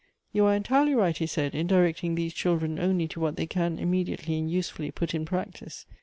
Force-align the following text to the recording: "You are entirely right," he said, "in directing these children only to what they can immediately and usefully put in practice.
"You 0.33 0.45
are 0.45 0.55
entirely 0.55 0.95
right," 0.95 1.15
he 1.15 1.27
said, 1.27 1.53
"in 1.53 1.67
directing 1.67 2.15
these 2.15 2.33
children 2.33 2.79
only 2.79 3.07
to 3.09 3.19
what 3.19 3.35
they 3.35 3.45
can 3.45 3.77
immediately 3.77 4.35
and 4.39 4.49
usefully 4.49 4.89
put 4.89 5.13
in 5.13 5.25
practice. 5.25 5.85